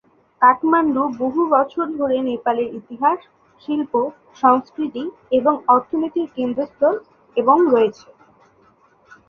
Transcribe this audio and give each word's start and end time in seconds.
কাঠমান্ডু 0.41 1.03
বহু 1.19 1.41
বছর 1.51 1.85
ধরে 1.99 2.17
নেপালের 2.29 2.69
ইতিহাস, 2.79 3.19
শিল্প, 3.61 3.93
সংস্কৃতি 4.43 5.03
এবং 5.31 5.53
অর্থনীতির 5.67 6.27
কেন্দ্রস্থল 6.37 6.95
এবং 7.37 7.57
রয়েছে। 7.67 8.07